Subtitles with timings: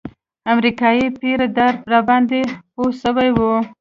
[0.53, 2.41] امريکايي پيره دار راباندې
[2.73, 3.39] پوه سوى و.